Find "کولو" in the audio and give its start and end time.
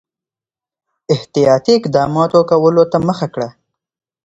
2.49-2.83